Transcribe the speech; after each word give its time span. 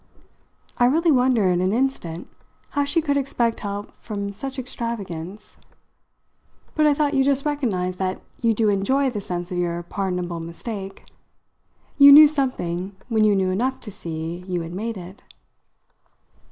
I 0.79 0.85
really 0.87 1.11
wondered 1.11 1.59
an 1.59 1.71
instant 1.73 2.27
how 2.71 2.85
she 2.85 3.03
could 3.03 3.17
expect 3.17 3.59
help 3.59 3.91
from 4.01 4.33
such 4.33 4.57
extravagance. 4.57 5.57
"But 6.73 6.87
I 6.87 6.95
thought 6.95 7.13
you 7.13 7.23
just 7.23 7.45
recognised 7.45 7.99
that 7.99 8.19
you 8.41 8.55
do 8.55 8.69
enjoy 8.69 9.11
the 9.11 9.21
sense 9.21 9.51
of 9.51 9.59
your 9.59 9.83
pardonable 9.83 10.39
mistake. 10.39 11.03
You 11.99 12.11
knew 12.11 12.27
something 12.27 12.95
when 13.09 13.25
you 13.25 13.35
knew 13.35 13.51
enough 13.51 13.79
to 13.81 13.91
see 13.91 14.43
you 14.47 14.61
had 14.61 14.73
made 14.73 14.97
it." 14.97 15.21